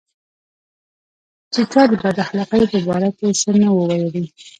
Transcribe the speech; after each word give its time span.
چې 1.53 1.61
چا 1.71 1.81
د 1.89 1.91
بد 2.03 2.17
اخلاقۍ 2.25 2.63
په 2.71 2.77
باره 2.87 3.09
کې 3.17 3.27
څه 3.41 3.51
نه 3.61 3.69
وو 3.73 3.83
ویلي. 4.11 4.25